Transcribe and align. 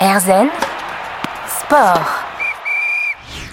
Erzen 0.00 0.48
Sport. 1.46 2.24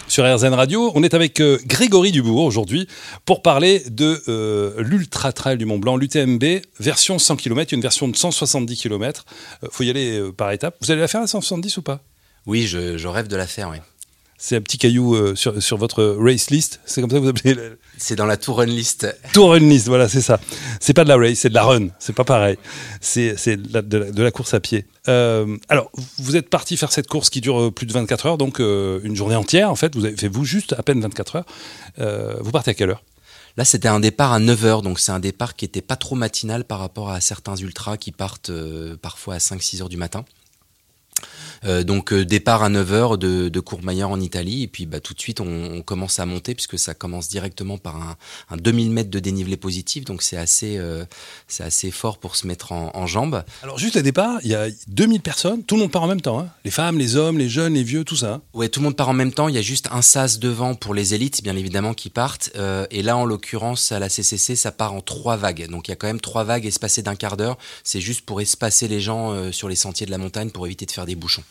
Sur 0.08 0.26
RZN 0.26 0.54
Radio, 0.56 0.92
on 0.96 1.04
est 1.04 1.14
avec 1.14 1.40
euh, 1.40 1.60
Grégory 1.68 2.12
Dubourg 2.12 2.44
aujourd'hui 2.44 2.88
pour 3.26 3.44
parler 3.44 3.84
de 3.88 4.24
euh, 4.28 4.74
l'Ultra 4.80 5.34
Trail 5.34 5.58
du 5.58 5.66
Mont 5.66 5.78
Blanc, 5.78 5.98
l'UTMB, 5.98 6.44
version 6.80 7.20
100 7.20 7.36
km, 7.36 7.74
une 7.76 7.82
version 7.82 8.08
de 8.08 8.16
170 8.16 8.76
km. 8.76 9.26
Il 9.62 9.70
faut 9.72 9.84
y 9.84 9.92
aller 9.92 10.20
euh, 10.20 10.32
par 10.32 10.52
étapes. 10.52 10.76
Vous 10.82 10.90
allez 10.90 11.02
la 11.02 11.08
faire 11.08 11.22
à 11.22 11.28
170 11.28 11.78
ou 11.78 11.84
pas? 11.84 12.02
Oui, 12.48 12.66
je, 12.66 12.98
je 12.98 13.08
rêve 13.08 13.28
de 13.28 13.36
la 13.36 13.46
faire, 13.46 13.70
oui. 13.70 13.78
C'est 14.44 14.56
un 14.56 14.62
petit 14.62 14.80
caillou 14.80 15.14
euh, 15.14 15.36
sur, 15.36 15.62
sur 15.62 15.78
votre 15.78 16.04
race 16.20 16.50
list, 16.50 16.80
c'est 16.86 17.00
comme 17.00 17.12
ça 17.12 17.18
que 17.18 17.22
vous 17.22 17.30
appelez 17.30 17.54
le- 17.54 17.78
C'est 18.00 18.16
dans 18.16 18.26
la 18.26 18.38
Tour 18.38 18.58
Run 18.58 18.66
List. 18.66 19.06
Tour 19.34 19.52
Run 19.52 19.60
List, 19.60 19.86
voilà, 19.88 20.10
c'est 20.10 20.20
ça. 20.22 20.40
C'est 20.80 20.96
pas 20.96 21.04
de 21.04 21.10
la 21.10 21.18
race, 21.18 21.38
c'est 21.38 21.50
de 21.50 21.54
la 21.54 21.64
run, 21.64 21.90
c'est 22.00 22.16
pas 22.16 22.24
pareil. 22.24 22.58
C'est 23.02 23.38
c'est 23.38 23.56
de, 23.58 23.72
la- 23.72 23.84
de 23.84 24.24
la- 24.24 24.32
course 24.32 24.56
à 24.56 24.60
pied. 24.60 24.88
Euh, 25.08 25.58
alors, 25.70 25.92
vous 26.18 26.36
êtes 26.36 26.50
parti 26.50 26.76
faire 26.76 26.92
cette 26.92 27.06
course 27.08 27.30
qui 27.30 27.40
dure 27.40 27.62
euh, 27.62 27.72
plus 27.72 27.86
de 27.86 27.94
24 27.94 28.26
heures, 28.26 28.38
donc 28.40 28.60
euh, 28.60 29.00
une 29.04 29.16
journée 29.16 29.36
entière 29.36 29.70
en 29.70 29.76
fait. 29.76 29.96
Vous 29.96 30.06
avez 30.06 30.18
fait 30.18 30.28
vous 30.28 30.44
juste 30.44 30.74
à 30.74 30.82
peine 30.82 31.02
24 31.02 31.36
heures. 31.36 32.40
Vous 32.44 32.52
partez 32.52 32.72
à 32.72 32.74
quelle 32.74 32.90
heure? 32.90 33.04
Là, 33.58 33.66
c'était 33.66 33.90
un 33.90 34.00
départ 34.00 34.32
à 34.34 34.40
9h, 34.40 34.82
donc 34.82 35.00
c'est 35.00 35.12
un 35.12 35.20
départ 35.20 35.56
qui 35.56 35.66
était 35.66 35.82
pas 35.82 35.98
trop 35.98 36.16
matinal 36.16 36.64
par 36.64 36.80
rapport 36.80 37.12
à 37.12 37.22
certains 37.22 37.56
ultras 37.58 37.98
qui 37.98 38.12
partent 38.12 38.52
parfois 39.04 39.36
à 39.36 39.38
5-6 39.38 39.82
heures 39.84 39.90
du 39.90 39.98
matin. 39.98 40.26
Euh, 41.66 41.84
donc 41.84 42.12
euh, 42.12 42.26
départ 42.26 42.64
à 42.64 42.70
9h 42.70 43.18
de, 43.18 43.48
de 43.50 43.60
Courmayeur 43.60 44.10
en 44.10 44.20
Italie 44.20 44.64
et 44.64 44.68
puis 44.68 44.86
bah, 44.88 45.00
tout 45.00 45.14
de 45.14 45.20
suite 45.20 45.40
on, 45.42 45.46
on 45.76 45.82
commence 45.84 46.20
à 46.20 46.26
monter 46.26 46.56
puisque 46.56 46.80
ça 46.80 46.94
commence 46.96 47.30
directement 47.30 47.78
par 47.78 47.98
un, 47.98 48.16
un 48.50 48.58
2000 48.58 48.90
mètres 48.90 49.12
de 49.12 49.20
dénivelé 49.20 49.58
positif 49.58 50.04
donc 50.06 50.24
c'est 50.24 50.38
assez, 50.38 50.78
euh, 50.78 51.06
c'est 51.48 51.64
assez 51.64 51.92
fort 51.92 52.18
pour 52.18 52.36
se 52.36 52.48
mettre 52.48 52.72
en, 52.72 52.90
en 52.96 53.06
jambes. 53.06 53.44
Alors, 53.62 53.78
juste 53.78 53.96
à 53.96 54.02
départ, 54.02 54.40
il 54.44 54.50
y 54.50 54.56
a 54.56 54.68
2000 54.88 55.22
personnes, 55.22 55.64
tout 55.64 55.76
le 55.76 55.82
monde 55.82 55.92
part 55.92 56.04
en 56.04 56.08
même 56.08 56.22
temps. 56.22 56.40
hein. 56.40 56.50
Les 56.66 56.72
femmes, 56.72 56.98
les 56.98 57.16
hommes, 57.16 57.38
les 57.38 57.50
jeunes, 57.50 57.76
les 57.76 57.84
vieux, 57.84 58.04
tout 58.04 58.16
ça. 58.16 58.34
hein. 58.34 58.42
Ouais, 58.54 58.70
tout 58.70 58.80
le 58.80 58.86
monde 58.86 58.96
part 58.96 59.10
en 59.10 59.14
même 59.14 59.32
temps. 59.32 59.48
Il 59.48 59.56
y 59.56 59.60
a 59.60 59.62
juste 59.62 59.88
un 59.92 60.02
sas 60.02 60.40
devant 60.40 60.74
pour 60.76 60.94
les 60.94 61.14
élites, 61.14 61.44
bien 61.44 61.56
évidemment, 61.56 61.94
qui 61.94 62.10
partent. 62.10 62.50
Euh, 62.56 62.86
et 62.92 63.04
là, 63.04 63.18
en 63.18 63.26
l'occurrence, 63.26 63.92
à 63.92 64.00
la 64.00 64.10
CCC, 64.10 64.56
ça 64.56 64.72
part 64.72 64.94
en 64.94 65.02
trois 65.02 65.38
vagues. 65.38 65.68
Donc, 65.70 65.88
il 65.88 65.92
y 65.92 65.94
a 65.94 65.96
quand 65.96 66.08
même 66.08 66.22
trois 66.22 66.44
vagues 66.44 66.66
espacées 66.66 67.04
d'un 67.04 67.16
quart 67.16 67.38
d'heure. 67.38 67.58
C'est 67.84 68.02
juste 68.02 68.22
pour 68.22 68.42
espacer 68.42 68.88
les 68.88 69.00
gens 69.00 69.32
euh, 69.32 69.52
sur 69.52 69.70
les 69.70 69.76
sentiers 69.76 70.06
de 70.06 70.12
la 70.12 70.18
montagne 70.18 70.50
pour 70.50 70.66
éviter 70.66 70.86
de 70.86 70.92
faire 70.92 71.06
des 71.06 71.16
bouchons. 71.16 71.44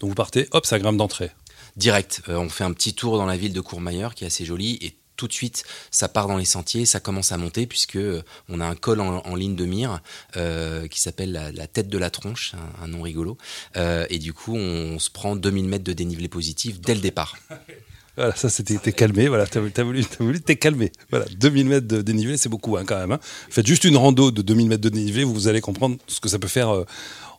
Donc, 0.00 0.10
vous 0.10 0.14
partez, 0.14 0.48
hop, 0.50 0.66
ça 0.66 0.78
grimpe 0.78 0.96
d'entrée. 0.96 1.30
Direct, 1.76 2.22
euh, 2.28 2.36
on 2.36 2.48
fait 2.48 2.64
un 2.64 2.72
petit 2.72 2.94
tour 2.94 3.18
dans 3.18 3.26
la 3.26 3.36
ville 3.36 3.52
de 3.52 3.60
Courmayeur, 3.60 4.14
qui 4.14 4.24
est 4.24 4.28
assez 4.28 4.44
jolie, 4.44 4.78
et 4.80 4.96
tout 5.16 5.26
de 5.26 5.32
suite, 5.32 5.64
ça 5.90 6.08
part 6.08 6.28
dans 6.28 6.36
les 6.36 6.44
sentiers, 6.44 6.86
ça 6.86 7.00
commence 7.00 7.32
à 7.32 7.38
monter 7.38 7.66
puisque 7.66 7.96
euh, 7.96 8.22
on 8.48 8.60
a 8.60 8.66
un 8.66 8.74
col 8.74 9.00
en, 9.00 9.18
en 9.24 9.34
ligne 9.34 9.56
de 9.56 9.64
mire 9.64 10.00
euh, 10.36 10.86
qui 10.88 11.00
s'appelle 11.00 11.32
la, 11.32 11.52
la 11.52 11.66
tête 11.66 11.88
de 11.88 11.98
la 11.98 12.10
tronche, 12.10 12.54
un, 12.54 12.84
un 12.84 12.88
nom 12.88 13.02
rigolo. 13.02 13.38
Euh, 13.76 14.06
et 14.10 14.18
du 14.18 14.32
coup, 14.32 14.54
on, 14.54 14.98
se 14.98 15.10
prend 15.10 15.36
2000 15.36 15.66
mètres 15.66 15.84
de 15.84 15.92
dénivelé 15.92 16.28
positif 16.28 16.80
dès 16.80 16.94
le 16.94 17.00
départ. 17.00 17.36
Voilà, 18.16 18.34
ça 18.34 18.48
c'était 18.48 18.78
t'es 18.78 18.92
calmé, 18.92 19.28
voilà, 19.28 19.46
t'as 19.46 19.60
voulu, 19.60 19.72
t'as 19.72 19.84
voulu, 20.24 20.40
t'es 20.40 20.56
calmé. 20.56 20.90
Voilà, 21.10 21.26
2000 21.38 21.66
mètres 21.66 21.86
de 21.86 22.00
dénivelé, 22.02 22.36
c'est 22.36 22.48
beaucoup 22.48 22.76
hein, 22.76 22.84
quand 22.86 22.98
même. 22.98 23.12
hein. 23.12 23.20
Faites 23.50 23.66
juste 23.66 23.84
une 23.84 23.96
rando 23.96 24.30
de 24.30 24.42
2000 24.42 24.68
mètres 24.68 24.82
de 24.82 24.88
dénivelé, 24.88 25.24
vous 25.24 25.48
allez 25.48 25.60
comprendre 25.60 25.96
ce 26.06 26.20
que 26.20 26.28
ça 26.28 26.38
peut 26.38 26.48
faire 26.48 26.70
euh, 26.74 26.84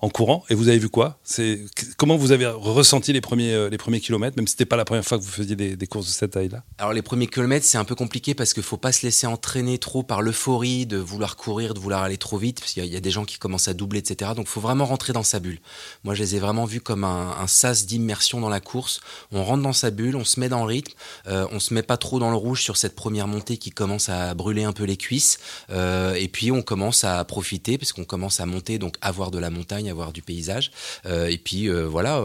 en 0.02 0.10
courant. 0.10 0.44
Et 0.50 0.56
vous 0.56 0.68
avez 0.70 0.78
vu 0.78 0.90
quoi? 0.90 1.18
C'est 1.24 1.62
comment 1.98 2.16
vous 2.16 2.32
avez 2.32 2.46
ressenti 2.46 3.12
les 3.14 3.22
premiers, 3.22 3.54
euh, 3.54 3.70
les 3.70 3.78
premiers 3.80 4.00
kilomètres, 4.00 4.38
même 4.38 4.46
si 4.46 4.52
c'était 4.52 4.66
pas 4.66 4.76
la 4.76 4.86
première 4.86 5.04
fois 5.04 5.18
que 5.18 5.24
vous 5.24 5.32
faisiez 5.32 5.56
des, 5.56 5.88
courses 5.88 6.06
de 6.08 6.12
cette 6.12 6.32
taille-là? 6.32 6.64
Alors 6.78 6.94
les 6.94 7.02
premiers 7.02 7.28
kilomètres, 7.28 7.66
c'est 7.66 7.80
un 7.80 7.84
peu 7.86 7.96
compliqué 7.96 8.36
parce 8.36 8.54
qu'il 8.54 8.62
faut 8.64 8.78
pas 8.78 8.92
se 8.92 9.04
laisser 9.06 9.26
entraîner 9.26 9.80
trop 9.80 10.04
par 10.04 10.22
l'euphorie 10.22 10.86
de 10.86 10.98
vouloir 10.98 11.36
courir, 11.38 11.74
de 11.74 11.80
vouloir 11.80 12.04
aller 12.04 12.18
trop 12.18 12.38
vite, 12.38 12.60
parce 12.60 12.74
qu'il 12.74 12.86
y, 12.86 12.96
a- 12.96 13.00
des 13.00 13.12
gens 13.12 13.26
qui 13.26 13.40
commencent 13.40 13.68
à 13.68 13.74
doubler, 13.74 14.00
etc. 14.00 14.32
Donc 14.36 14.48
faut 14.48 14.62
vraiment 14.62 14.86
rentrer 14.86 15.14
dans 15.14 15.24
sa 15.24 15.40
bulle. 15.40 15.60
Moi, 16.04 16.14
je 16.14 16.22
les 16.22 16.36
ai 16.36 16.40
vraiment 16.40 16.66
vus 16.66 16.82
comme 16.82 17.04
un, 17.04 17.36
un 17.40 17.48
sas 17.48 17.86
d'immersion 17.86 18.40
dans 18.42 18.50
la 18.50 18.60
course. 18.60 19.00
On 19.32 19.44
rentre 19.44 19.64
dans 19.64 19.74
sa 19.74 19.90
bulle, 19.92 20.16
on 20.16 20.26
se 20.26 20.40
met 20.40 20.50
dans 20.50 20.67
rythme, 20.68 20.94
euh, 21.28 21.48
on 21.52 21.60
se 21.60 21.74
met 21.74 21.82
pas 21.84 21.98
trop 21.98 22.20
dans 22.20 22.30
le 22.30 22.36
rouge 22.38 22.62
sur 22.62 22.78
cette 22.78 22.96
première 22.96 23.28
montée 23.28 23.58
qui 23.58 23.72
commence 23.72 24.10
à 24.10 24.34
brûler 24.36 24.64
un 24.64 24.74
peu 24.74 24.84
les 24.84 24.98
cuisses, 24.98 25.40
euh, 25.72 26.14
et 26.14 26.28
puis 26.28 26.52
on 26.52 26.62
commence 26.62 27.04
à 27.04 27.24
profiter 27.26 27.78
parce 27.80 27.92
qu'on 27.94 28.06
commence 28.06 28.40
à 28.40 28.46
monter, 28.46 28.78
donc 28.78 28.96
à 29.02 29.12
voir 29.12 29.32
de 29.32 29.40
la 29.40 29.50
montagne, 29.50 29.90
à 29.90 29.94
voir 29.94 30.14
du 30.14 30.22
paysage. 30.22 30.72
Euh, 31.06 31.28
et 31.28 31.38
puis 31.38 31.68
euh, 31.70 31.88
voilà, 31.88 32.22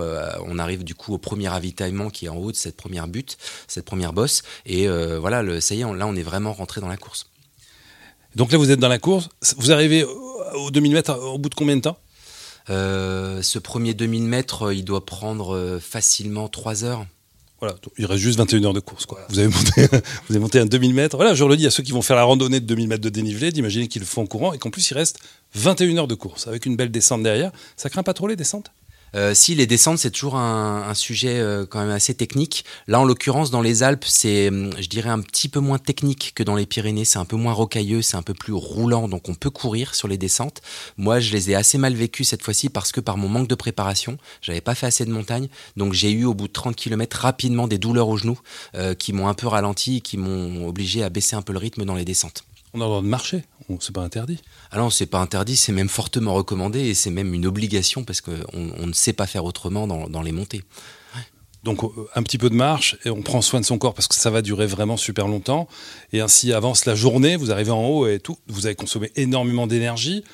on 0.47 0.59
arrive 0.59 0.85
du 0.85 0.95
coup 0.95 1.15
au 1.15 1.19
premier 1.19 1.49
ravitaillement 1.49 2.11
qui 2.11 2.27
est 2.27 2.29
en 2.29 2.37
haut 2.37 2.53
de 2.53 2.57
cette 2.57 2.77
première 2.77 3.09
butte, 3.09 3.39
cette 3.69 3.85
première 3.85 4.13
bosse. 4.13 4.43
Et 4.67 4.87
voilà, 4.89 5.43
le, 5.43 5.61
ça 5.61 5.75
y 5.75 5.81
est, 5.81 5.85
on- 5.85 5.95
là 5.95 6.07
on 6.07 6.15
est 6.17 6.23
vraiment 6.23 6.53
rentré 6.53 6.81
dans 6.81 6.89
la 6.89 6.97
course. 6.97 7.27
Donc 8.35 8.51
là, 8.51 8.59
vous 8.59 8.71
êtes 8.71 8.81
dans 8.81 8.89
la 8.89 8.99
course, 8.99 9.29
vous 9.59 9.73
arrivez 9.73 10.05
au- 10.05 10.43
aux 10.55 10.71
2000 10.71 10.93
mètres 10.93 11.15
au 11.19 11.39
bout 11.39 11.49
de 11.51 11.55
combien 11.55 11.77
de 11.77 11.83
temps? 11.83 11.99
Euh, 12.71 13.43
ce 13.43 13.59
premier 13.59 13.93
2000 13.93 14.23
mètres, 14.25 14.73
il 14.73 14.85
doit 14.85 15.05
prendre 15.05 15.79
facilement 15.83 16.49
3 16.49 16.85
heures. 16.85 17.05
Voilà, 17.63 17.77
il 17.97 18.07
reste 18.07 18.21
juste 18.21 18.39
21 18.39 18.65
heures 18.65 18.73
de 18.73 18.81
course. 18.81 19.07
Vous, 19.29 19.39
avez 19.39 19.47
monté, 19.47 19.87
vous 20.29 20.35
avez 20.35 20.41
monté 20.41 20.59
un 20.59 20.67
2000 20.67 20.95
mètres. 20.95 21.15
Voilà, 21.15 21.33
je 21.33 21.45
le 21.45 21.57
dis 21.57 21.65
à 21.65 21.71
ceux 21.71 21.85
qui 21.85 21.93
vont 21.93 22.03
faire 22.03 22.17
la 22.17 22.25
randonnée 22.25 22.59
de 22.59 22.67
2000 22.67 22.89
mètres 22.89 23.03
de 23.03 23.09
dénivelé, 23.09 23.53
d'imaginer 23.53 23.87
qu'ils 23.87 24.01
le 24.01 24.07
font 24.07 24.23
en 24.23 24.27
courant 24.27 24.53
et 24.53 24.59
qu'en 24.59 24.71
plus 24.71 24.91
il 24.91 24.95
reste 24.95 25.21
21 25.55 25.97
heures 25.99 26.09
de 26.09 26.17
course 26.17 26.49
avec 26.49 26.67
une 26.67 26.75
belle 26.75 26.91
descente 26.91 27.23
derrière. 27.23 27.53
Ça 27.77 27.89
craint 27.89 28.03
pas 28.03 28.15
trop 28.15 28.27
les 28.27 28.35
descentes? 28.35 28.73
Euh, 29.15 29.35
si 29.35 29.55
les 29.55 29.67
descentes, 29.67 29.99
c'est 29.99 30.11
toujours 30.11 30.37
un, 30.37 30.95
sujet 30.95 31.39
euh, 31.39 31.67
quand 31.67 31.81
même 31.81 31.91
assez 31.91 32.15
technique. 32.15 32.65
Là, 32.87 33.01
en 33.01 33.05
l'occurrence, 33.05 33.51
dans 33.51 33.63
les 33.63 33.83
Alpes, 33.83 34.05
c'est, 34.07 34.49
hum, 34.49 34.71
je 34.79 34.89
dirais, 34.89 35.11
un 35.11 35.21
petit 35.21 35.49
peu 35.49 35.61
moins 35.61 35.79
technique 35.79 36.33
que 36.35 36.43
dans 36.43 36.55
les 36.55 36.67
Pyrénées. 36.67 37.05
C'est 37.05 37.19
un 37.19 37.25
peu 37.25 37.37
moins 37.37 37.53
rocailleux, 37.53 38.03
c'est 38.03 38.17
un 38.17 38.23
peu 38.23 38.35
plus 38.35 38.53
roulant, 38.53 39.09
donc 39.09 39.29
on 39.29 39.35
peut 39.35 39.51
courir 39.51 39.95
sur 39.95 40.09
les 40.09 40.19
descentes. 40.19 40.61
Moi, 40.97 41.21
je 41.21 41.33
les 41.33 41.51
ai 41.51 41.55
assez 41.55 41.79
mal 41.79 41.95
vécues 41.95 42.25
cette 42.25 42.43
fois-ci 42.43 42.69
parce 42.69 42.93
que 42.93 43.01
par 43.01 43.17
mon 43.17 43.29
manque 43.29 43.49
de 43.49 43.55
préparation, 43.55 44.19
j'avais 44.41 44.61
pas 44.61 44.75
fait 44.75 44.87
assez 44.87 45.05
de 45.05 45.13
montagne, 45.13 45.49
donc 45.77 45.93
j'ai 45.93 46.11
eu 46.11 46.25
au 46.25 46.35
bout 46.35 46.49
de 46.49 46.53
30 46.53 46.77
km 46.77 47.19
rapidement 47.21 47.69
des 47.69 47.79
douleurs 47.79 48.09
aux 48.09 48.17
genoux 48.17 48.39
euh, 48.75 48.95
qui 48.95 49.13
m'ont 49.13 49.29
un 49.29 49.35
peu 49.35 49.47
ralenti, 49.47 50.03
qui 50.03 50.17
m'ont 50.17 50.67
obligé 50.67 51.03
à 51.03 51.11
baisser 51.11 51.37
un 51.37 51.43
peu 51.43 51.53
le 51.53 51.59
rythme 51.59 51.85
dans 51.85 51.95
les 51.95 52.05
descentes. 52.05 52.45
On 52.75 52.81
a 52.81 52.85
le 52.85 52.89
droit 52.89 53.03
de 53.03 53.07
marcher, 53.07 53.45
On- 53.69 53.79
c'est 53.81 53.93
pas 53.93 54.01
interdit. 54.03 54.41
Ah 54.71 54.79
non, 54.79 54.89
c'est 54.91 55.07
pas 55.07 55.19
interdit, 55.21 55.57
c'est 55.57 55.73
même 55.73 55.89
fortement 55.91 56.33
recommandé 56.35 56.81
et 56.81 56.95
c'est 56.95 57.11
même 57.11 57.35
une 57.35 57.47
obligation 57.47 58.03
parce 58.05 58.21
qu'on 58.23 58.33
on 58.55 58.87
ne 58.87 58.93
sait 58.95 59.13
pas 59.13 59.27
faire 59.27 59.45
autrement 59.45 59.87
dans, 59.87 60.09
dans 60.09 60.23
les 60.23 60.33
montées. 60.33 60.63
Donc 61.65 61.85
euh, 61.85 61.89
un 62.17 62.23
petit 62.25 62.39
peu 62.39 62.51
de 62.51 62.57
marche 62.57 62.97
et 63.05 63.11
on 63.11 63.23
prend 63.23 63.41
soin 63.41 63.61
de 63.61 63.65
son 63.65 63.79
corps 63.79 63.95
parce 63.95 64.09
que 64.09 64.17
ça 64.17 64.31
va 64.31 64.43
durer 64.43 64.67
vraiment 64.67 64.97
super 64.97 65.29
longtemps. 65.29 65.69
Et 66.13 66.21
ainsi 66.21 66.53
avance 66.53 66.87
la 66.87 66.95
journée, 66.97 67.37
vous 67.37 67.53
arrivez 67.53 67.71
en 67.71 67.85
haut 67.87 68.07
et 68.09 68.19
tout, 68.19 68.37
vous 68.49 68.67
avez 68.67 68.75
consommé 68.75 69.13
énormément 69.15 69.67
d'énergie. 69.69 70.25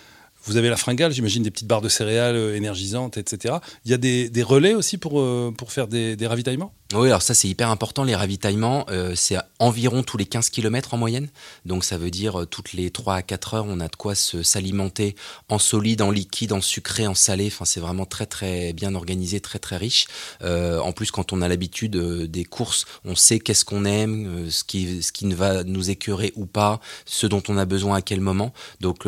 Vous 0.44 0.56
avez 0.56 0.70
la 0.70 0.76
fringale, 0.78 1.12
j'imagine 1.12 1.42
des 1.42 1.50
petites 1.50 1.66
barres 1.68 1.82
de 1.82 1.90
céréales 1.90 2.36
euh, 2.36 2.56
énergisantes, 2.56 3.18
etc. 3.18 3.56
Il 3.84 3.90
y 3.90 3.94
a 3.94 3.98
des, 3.98 4.30
des 4.30 4.42
relais 4.42 4.72
aussi 4.74 4.96
pour, 4.96 5.20
euh, 5.20 5.52
pour 5.54 5.72
faire 5.72 5.86
des, 5.88 6.16
des 6.16 6.26
ravitaillements? 6.26 6.72
Oui, 6.94 7.08
alors 7.08 7.20
ça 7.20 7.34
c'est 7.34 7.48
hyper 7.48 7.68
important, 7.68 8.02
les 8.02 8.14
ravitaillements, 8.16 8.86
euh, 8.88 9.12
c'est 9.14 9.36
environ 9.58 10.02
tous 10.02 10.16
les 10.16 10.24
15 10.24 10.48
km 10.48 10.94
en 10.94 10.96
moyenne. 10.96 11.28
Donc 11.66 11.84
ça 11.84 11.98
veut 11.98 12.10
dire 12.10 12.40
euh, 12.40 12.46
toutes 12.46 12.72
les 12.72 12.90
3 12.90 13.16
à 13.16 13.22
4 13.22 13.54
heures, 13.54 13.66
on 13.68 13.78
a 13.80 13.88
de 13.88 13.96
quoi 13.96 14.14
s'alimenter 14.14 15.14
en 15.50 15.58
solide, 15.58 16.00
en 16.00 16.10
liquide, 16.10 16.54
en 16.54 16.62
sucré, 16.62 17.06
en 17.06 17.14
salé. 17.14 17.48
Enfin, 17.48 17.66
c'est 17.66 17.80
vraiment 17.80 18.06
très 18.06 18.24
très 18.24 18.72
bien 18.72 18.94
organisé, 18.94 19.38
très 19.40 19.58
très 19.58 19.76
riche. 19.76 20.06
Euh, 20.42 20.80
en 20.80 20.92
plus, 20.92 21.10
quand 21.10 21.34
on 21.34 21.42
a 21.42 21.48
l'habitude 21.48 21.96
euh, 21.96 22.26
des 22.26 22.46
courses, 22.46 22.86
on 23.04 23.14
sait 23.14 23.38
qu'est-ce 23.38 23.66
qu'on 23.66 23.84
aime, 23.84 24.46
euh, 24.46 24.50
ce, 24.50 24.64
qui, 24.64 25.02
ce 25.02 25.12
qui 25.12 25.26
ne 25.26 25.34
va 25.34 25.64
nous 25.64 25.90
écœurer 25.90 26.32
ou 26.36 26.46
pas, 26.46 26.80
ce 27.04 27.26
dont 27.26 27.42
on 27.48 27.58
a 27.58 27.66
besoin 27.66 27.96
à 27.96 28.02
quel 28.02 28.22
moment. 28.22 28.54
Donc 28.80 29.06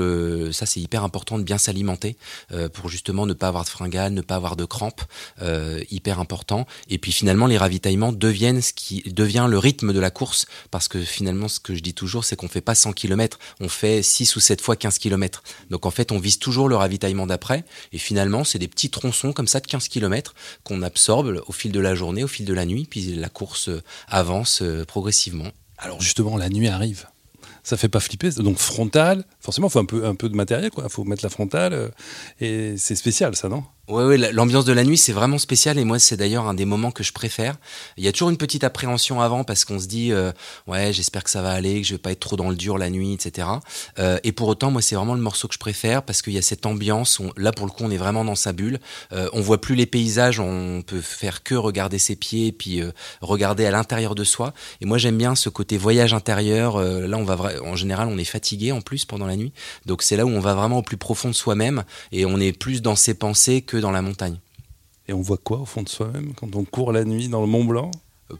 ça 0.52 0.66
c'est 0.66 0.80
hyper 0.80 1.02
important 1.02 1.38
de 1.38 1.44
bien 1.44 1.58
s'alimenter 1.58 2.16
pour 2.72 2.88
justement 2.88 3.24
ne 3.26 3.32
pas 3.32 3.48
avoir 3.48 3.64
de 3.64 3.68
fringales, 3.68 4.12
ne 4.12 4.20
pas 4.20 4.34
avoir 4.34 4.56
de 4.56 4.64
crampes. 4.64 5.02
Hyper 5.90 6.20
important. 6.20 6.66
Et 6.88 6.98
puis 6.98 7.12
finalement, 7.12 7.46
les 7.46 7.58
deviennent 8.12 8.62
ce 8.62 8.72
qui 8.72 9.02
devient 9.02 9.46
le 9.48 9.58
rythme 9.58 9.92
de 9.92 10.00
la 10.00 10.10
course 10.10 10.46
parce 10.70 10.88
que 10.88 11.00
finalement, 11.02 11.48
ce 11.48 11.60
que 11.60 11.74
je 11.74 11.80
dis 11.80 11.94
toujours, 11.94 12.24
c'est 12.24 12.36
qu'on 12.36 12.48
fait 12.48 12.60
pas 12.60 12.74
100 12.74 12.92
km, 12.92 13.38
on 13.60 13.68
fait 13.68 14.02
6 14.02 14.36
ou 14.36 14.40
7 14.40 14.60
fois 14.60 14.76
15 14.76 14.98
km. 14.98 15.42
Donc 15.70 15.86
en 15.86 15.90
fait, 15.90 16.12
on 16.12 16.18
vise 16.18 16.38
toujours 16.38 16.68
le 16.68 16.76
ravitaillement 16.76 17.26
d'après. 17.26 17.64
Et 17.92 17.98
finalement, 17.98 18.44
c'est 18.44 18.58
des 18.58 18.68
petits 18.68 18.90
tronçons 18.90 19.32
comme 19.32 19.48
ça 19.48 19.60
de 19.60 19.66
15 19.66 19.88
km 19.88 20.34
qu'on 20.64 20.82
absorbe 20.82 21.42
au 21.46 21.52
fil 21.52 21.72
de 21.72 21.80
la 21.80 21.94
journée, 21.94 22.24
au 22.24 22.28
fil 22.28 22.46
de 22.46 22.54
la 22.54 22.64
nuit, 22.64 22.86
puis 22.88 23.14
la 23.14 23.28
course 23.28 23.68
euh, 23.68 23.82
avance 24.08 24.62
euh, 24.62 24.84
progressivement. 24.84 25.48
Alors 25.78 26.00
justement, 26.00 26.36
la 26.36 26.48
nuit 26.48 26.68
arrive. 26.68 27.06
Ça 27.62 27.76
fait 27.76 27.88
pas 27.88 28.00
flipper. 28.00 28.30
Donc 28.30 28.58
frontale, 28.58 29.24
forcément, 29.40 29.68
il 29.68 29.70
faut 29.70 29.78
un 29.78 29.84
peu, 29.84 30.06
un 30.06 30.14
peu 30.14 30.28
de 30.28 30.36
matériel, 30.36 30.70
quoi. 30.70 30.88
Faut 30.88 31.04
mettre 31.04 31.24
la 31.24 31.30
frontale. 31.30 31.72
euh, 31.72 31.88
et 32.40 32.74
c'est 32.76 32.94
spécial, 32.94 33.36
ça, 33.36 33.48
non? 33.48 33.64
Ouais, 33.90 34.04
ouais, 34.04 34.16
la- 34.16 34.30
l'ambiance 34.30 34.64
de 34.64 34.72
la 34.72 34.84
nuit, 34.84 34.96
c'est 34.96 35.12
vraiment 35.12 35.36
spécial 35.38 35.76
et 35.76 35.84
moi, 35.84 35.98
c'est 35.98 36.16
d'ailleurs 36.16 36.46
un 36.46 36.54
des 36.54 36.64
moments 36.64 36.92
que 36.92 37.02
je 37.02 37.12
préfère. 37.12 37.56
Il 37.96 38.04
y 38.04 38.08
a 38.08 38.12
toujours 38.12 38.30
une 38.30 38.36
petite 38.36 38.62
appréhension 38.62 39.20
avant 39.20 39.42
parce 39.42 39.64
qu'on 39.64 39.80
se 39.80 39.88
dit, 39.88 40.12
euh, 40.12 40.30
ouais, 40.68 40.92
j'espère 40.92 41.24
que 41.24 41.30
ça 41.30 41.42
va 41.42 41.50
aller, 41.50 41.80
que 41.80 41.86
je 41.88 41.94
vais 41.94 41.98
pas 41.98 42.12
être 42.12 42.20
trop 42.20 42.36
dans 42.36 42.50
le 42.50 42.54
dur 42.54 42.78
la 42.78 42.88
nuit, 42.88 43.12
etc. 43.14 43.48
Euh, 43.98 44.20
et 44.22 44.30
pour 44.30 44.46
autant, 44.46 44.70
moi, 44.70 44.80
c'est 44.80 44.94
vraiment 44.94 45.14
le 45.16 45.20
morceau 45.20 45.48
que 45.48 45.54
je 45.54 45.58
préfère 45.58 46.04
parce 46.04 46.22
qu'il 46.22 46.32
y 46.34 46.38
a 46.38 46.42
cette 46.42 46.66
ambiance. 46.66 47.20
là, 47.36 47.50
pour 47.50 47.66
le 47.66 47.72
coup, 47.72 47.82
on 47.82 47.90
est 47.90 47.96
vraiment 47.96 48.24
dans 48.24 48.36
sa 48.36 48.52
bulle. 48.52 48.78
Euh, 49.12 49.28
on 49.32 49.40
voit 49.40 49.60
plus 49.60 49.74
les 49.74 49.86
paysages, 49.86 50.38
on 50.38 50.82
peut 50.86 51.00
faire 51.00 51.42
que 51.42 51.56
regarder 51.56 51.98
ses 51.98 52.14
pieds 52.14 52.46
et 52.46 52.52
puis 52.52 52.80
euh, 52.80 52.92
regarder 53.22 53.66
à 53.66 53.72
l'intérieur 53.72 54.14
de 54.14 54.22
soi. 54.22 54.54
Et 54.80 54.86
moi, 54.86 54.98
j'aime 54.98 55.18
bien 55.18 55.34
ce 55.34 55.48
côté 55.48 55.76
voyage 55.76 56.14
intérieur. 56.14 56.80
Là, 56.80 57.16
on 57.18 57.24
va 57.24 57.36
en 57.64 57.74
général, 57.74 58.06
on 58.08 58.18
est 58.18 58.24
fatigué 58.24 58.70
en 58.70 58.82
plus 58.82 59.04
pendant 59.04 59.26
la 59.26 59.34
nuit, 59.36 59.52
donc 59.86 60.02
c'est 60.02 60.16
là 60.16 60.24
où 60.26 60.28
on 60.28 60.38
va 60.40 60.54
vraiment 60.54 60.78
au 60.78 60.82
plus 60.82 60.96
profond 60.96 61.28
de 61.28 61.34
soi-même 61.34 61.82
et 62.12 62.24
on 62.24 62.38
est 62.38 62.52
plus 62.52 62.82
dans 62.82 62.94
ses 62.94 63.14
pensées 63.14 63.62
que 63.62 63.79
dans 63.80 63.90
la 63.90 64.02
montagne. 64.02 64.38
Et 65.08 65.12
on 65.12 65.20
voit 65.20 65.38
quoi 65.38 65.58
au 65.58 65.64
fond 65.64 65.82
de 65.82 65.88
soi-même 65.88 66.34
quand 66.34 66.54
on 66.54 66.64
court 66.64 66.92
la 66.92 67.04
nuit 67.04 67.28
dans 67.28 67.40
le 67.40 67.46
Mont 67.46 67.64
Blanc? 67.64 67.90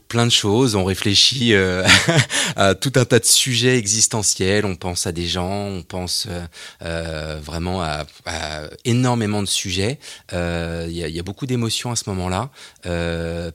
Plein 0.09 0.27
de 0.27 0.31
choses. 0.31 0.75
On 0.77 0.85
réfléchit 0.85 1.55
euh, 1.55 1.85
à 2.57 2.75
tout 2.75 2.93
un 2.97 3.05
tas 3.05 3.19
de 3.19 3.25
sujets 3.25 3.77
existentiels. 3.77 4.65
On 4.65 4.77
pense 4.77 5.07
à 5.07 5.13
des 5.13 5.27
gens, 5.27 5.67
on 5.67 5.83
pense 5.83 6.27
euh, 6.29 6.47
euh, 6.83 7.41
vraiment 7.43 7.83
à, 7.83 8.07
énormément 8.85 9.43
de 9.43 9.49
sujets. 9.49 9.99
Il 10.33 10.93
y, 10.93 11.19
a 11.19 11.23
beaucoup 11.23 11.47
d'émotions 11.47 11.91
à 11.91 11.97
ce 11.97 12.09
moment-là. 12.11 12.51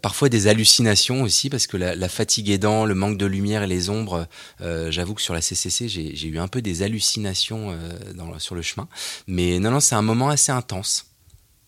parfois 0.02 0.30
des 0.30 0.48
hallucinations 0.48 1.22
aussi, 1.22 1.50
parce 1.50 1.68
que 1.68 1.78
la, 1.78 2.10
fatigue 2.10 2.50
aidant, 2.50 2.86
le 2.86 2.96
manque 2.96 3.18
de 3.18 3.26
lumière 3.26 3.64
et 3.64 3.68
les 3.68 3.90
ombres, 3.90 4.28
j'avoue 4.60 5.14
que 5.14 5.22
sur 5.22 5.34
la 5.34 5.42
CCC, 5.42 5.88
j'ai 5.88 6.28
eu 6.28 6.40
un 6.40 6.48
peu 6.48 6.62
des 6.62 6.84
hallucinations 6.84 7.78
dans, 8.16 8.38
sur 8.40 8.56
le 8.56 8.62
chemin. 8.62 8.88
Mais 9.28 9.60
non, 9.60 9.72
non, 9.72 9.80
c'est 9.80 9.96
un 9.96 10.02
moment 10.02 10.30
assez 10.30 10.52
intense. 10.52 11.06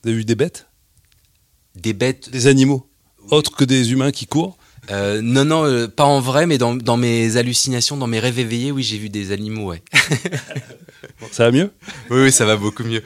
Vous 0.08 0.12
avez 0.12 0.20
vu 0.20 0.26
des 0.26 0.36
bêtes? 0.36 0.68
Des 1.76 1.92
bêtes. 1.92 2.30
Des 2.30 2.48
animaux 2.48 2.90
autres 3.30 3.54
que 3.54 3.66
des 3.66 3.92
humains 3.92 4.12
qui 4.12 4.26
courent? 4.26 4.58
Euh, 4.90 5.20
non, 5.22 5.44
non, 5.44 5.66
euh, 5.66 5.90
pas 5.90 6.06
en 6.06 6.22
vrai, 6.22 6.48
mais 6.48 6.58
dans, 6.58 6.96
mes 6.96 7.36
hallucinations, 7.36 7.98
dans 7.98 8.08
mes 8.08 8.22
rêves 8.22 8.40
éveillés, 8.40 8.72
oui, 8.72 8.84
j'ai 8.84 8.98
vu 8.98 9.10
des 9.10 9.34
animaux, 9.34 9.72
ouais. 9.72 9.82
ça 11.34 11.44
va 11.44 11.52
mieux? 11.52 11.74
Oui, 12.10 12.22
oui, 12.22 12.32
ça 12.32 12.46
va 12.46 12.56
beaucoup 12.56 12.86
mieux. 12.86 13.04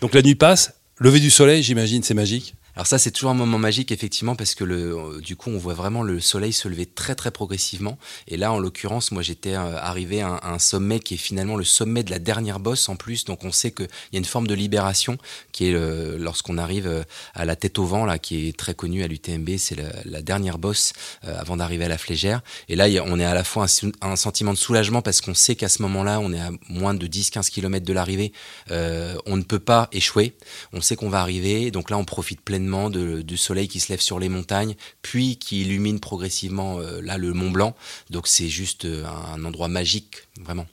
Donc 0.00 0.14
la 0.14 0.22
nuit 0.22 0.36
passe, 0.36 0.74
lever 1.00 1.18
du 1.18 1.30
soleil, 1.32 1.64
j'imagine, 1.64 2.04
c'est 2.04 2.14
magique 2.14 2.54
alors 2.76 2.88
ça, 2.88 2.98
c'est 2.98 3.12
toujours 3.12 3.30
un 3.30 3.34
moment 3.34 3.58
magique, 3.58 3.92
effectivement, 3.92 4.34
parce 4.34 4.56
que 4.56 4.64
le, 4.64 4.96
euh, 4.96 5.20
du 5.20 5.36
coup, 5.36 5.50
on 5.50 5.58
voit 5.58 5.74
vraiment 5.74 6.02
le 6.02 6.18
soleil 6.18 6.52
se 6.52 6.66
lever 6.66 6.86
très, 6.86 7.14
très 7.14 7.30
progressivement. 7.30 7.98
Et 8.26 8.36
là, 8.36 8.52
en 8.52 8.58
l'occurrence, 8.58 9.12
moi, 9.12 9.22
j'étais 9.22 9.54
euh, 9.54 9.78
arrivé 9.78 10.22
à 10.22 10.40
un, 10.42 10.58
sommet 10.58 10.98
qui 10.98 11.14
est 11.14 11.18
finalement 11.18 11.56
le 11.56 11.62
sommet 11.62 12.02
de 12.02 12.10
la 12.10 12.18
dernière 12.18 12.58
bosse 12.58 12.88
en 12.88 12.96
plus. 12.96 13.26
Donc, 13.26 13.44
on 13.44 13.52
sait 13.52 13.70
qu'il 13.70 13.86
y 14.12 14.16
a 14.16 14.18
une 14.18 14.24
forme 14.24 14.48
de 14.48 14.54
libération 14.54 15.18
qui 15.52 15.68
est 15.68 15.72
lorsqu'on 16.18 16.58
arrive 16.58 16.88
euh, 16.88 17.04
à 17.34 17.44
la 17.44 17.54
tête 17.54 17.78
au 17.78 17.84
vent, 17.84 18.06
là, 18.06 18.18
qui 18.18 18.48
est 18.48 18.56
très 18.56 18.74
connue 18.74 19.04
à 19.04 19.08
l'UTMB. 19.08 19.50
C'est 19.56 19.76
la, 20.04 20.22
dernière 20.22 20.58
bosse 20.58 20.94
avant 21.22 21.58
d'arriver 21.58 21.84
à 21.84 21.88
la 21.88 21.98
flégère. 21.98 22.40
Et 22.68 22.76
là, 22.76 22.86
on 23.04 23.20
est 23.20 23.24
à 23.24 23.34
la 23.34 23.44
fois 23.44 23.66
un, 24.00 24.16
sentiment 24.16 24.52
de 24.52 24.58
soulagement 24.58 25.02
parce 25.02 25.20
qu'on 25.20 25.34
sait 25.34 25.54
qu'à 25.54 25.68
ce 25.68 25.82
moment-là, 25.82 26.18
on 26.18 26.32
est 26.32 26.40
à 26.40 26.50
moins 26.70 26.94
de 26.94 27.06
10-15 27.06 27.50
km 27.50 27.84
de 27.84 27.92
l'arrivée. 27.92 28.32
on 28.70 29.36
ne 29.36 29.42
peut 29.42 29.58
pas 29.58 29.88
échouer. 29.92 30.34
On 30.72 30.80
sait 30.80 30.96
qu'on 30.96 31.10
va 31.10 31.20
arriver. 31.20 31.70
Donc 31.70 31.90
là, 31.90 31.98
on 31.98 32.06
profite 32.06 32.40
pleinement 32.40 32.63
du 32.90 33.36
soleil 33.36 33.68
qui 33.68 33.80
se 33.80 33.90
lève 33.90 34.00
sur 34.00 34.18
les 34.18 34.28
montagnes, 34.28 34.74
puis 35.02 35.36
qui 35.36 35.62
illumine 35.62 36.00
progressivement 36.00 36.78
euh, 36.78 37.00
là 37.00 37.18
le 37.18 37.32
Mont 37.32 37.50
Blanc. 37.50 37.74
Donc 38.10 38.26
c'est 38.26 38.48
juste 38.48 38.84
euh, 38.84 39.04
un 39.34 39.44
endroit 39.44 39.68
magique, 39.68 40.28
vraiment. 40.40 40.66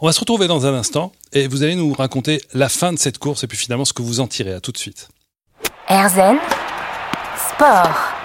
On 0.00 0.06
va 0.06 0.12
se 0.12 0.20
retrouver 0.20 0.46
dans 0.46 0.64
un 0.66 0.74
instant 0.74 1.12
et 1.32 1.48
vous 1.48 1.62
allez 1.62 1.74
nous 1.74 1.92
raconter 1.92 2.40
la 2.54 2.68
fin 2.68 2.92
de 2.92 2.98
cette 2.98 3.18
course 3.18 3.44
et 3.44 3.46
puis 3.46 3.58
finalement 3.58 3.84
ce 3.84 3.92
que 3.92 4.02
vous 4.02 4.20
en 4.20 4.26
tirez. 4.26 4.52
À 4.52 4.60
tout 4.60 4.72
de 4.72 4.78
suite. 4.78 5.08
Erzen 5.88 6.38
Sport. 7.50 8.16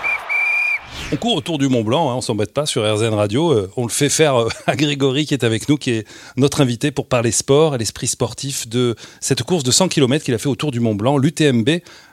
On 1.14 1.18
court 1.18 1.36
autour 1.36 1.58
du 1.58 1.68
Mont 1.68 1.84
Blanc, 1.84 2.10
hein, 2.10 2.16
on 2.16 2.22
s'embête 2.22 2.54
pas 2.54 2.66
sur 2.66 2.84
RZN 2.90 3.14
Radio. 3.14 3.52
Euh, 3.52 3.70
on 3.76 3.84
le 3.84 3.92
fait 3.92 4.08
faire 4.08 4.36
euh, 4.40 4.48
à 4.66 4.78
Grégory 4.78 5.26
qui 5.26 5.34
est 5.34 5.44
avec 5.44 5.68
nous, 5.68 5.76
qui 5.76 5.92
est 5.92 6.08
notre 6.38 6.62
invité 6.62 6.90
pour 6.92 7.08
parler 7.08 7.32
sport 7.32 7.76
et 7.76 7.78
l'esprit 7.78 8.08
sportif 8.08 8.70
de 8.70 8.96
cette 9.20 9.44
course 9.44 9.64
de 9.64 9.72
100 9.72 9.90
km 9.90 10.24
qu'il 10.24 10.34
a 10.34 10.38
fait 10.38 10.48
autour 10.48 10.72
du 10.72 10.80
Mont 10.80 10.96
Blanc, 10.96 11.18
l'UTMB, 11.18 11.70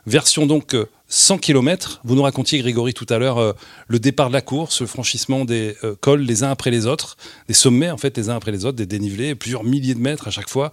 version 0.09 0.47
donc 0.47 0.75
euh, 0.75 0.87
100 1.09 1.39
km. 1.39 2.01
Vous 2.05 2.15
nous 2.15 2.23
racontiez, 2.23 2.59
Grégory, 2.59 2.93
tout 2.93 3.07
à 3.09 3.19
l'heure, 3.19 3.39
euh, 3.39 3.53
le 3.87 3.99
départ 3.99 4.29
de 4.29 4.35
la 4.35 4.43
course, 4.43 4.83
le 4.83 4.87
franchissement 4.87 5.47
des 5.47 5.75
euh, 5.83 5.95
cols 5.99 6.21
les 6.21 6.43
uns 6.43 6.51
après 6.51 6.71
les 6.71 6.87
autres, 6.87 7.17
des 7.49 7.55
sommets 7.55 7.91
en 7.91 7.97
fait 7.97 8.17
les 8.17 8.29
uns 8.29 8.37
après 8.37 8.53
les 8.53 8.67
autres, 8.67 8.77
des 8.77 8.87
dénivelés, 8.87 9.35
plusieurs 9.35 9.65
milliers 9.65 9.95
de 9.95 10.01
mètres 10.01 10.29
à 10.29 10.31
chaque 10.31 10.51
fois, 10.51 10.71